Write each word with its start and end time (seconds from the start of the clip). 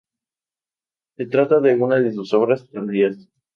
Se 1.15 1.27
trata 1.27 1.59
de 1.59 1.75
una 1.75 1.97
de 1.99 2.11
sus 2.11 2.33
obras 2.33 2.67
tardías. 2.71 3.29